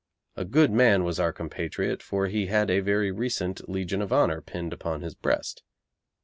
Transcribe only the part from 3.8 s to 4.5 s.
of Honour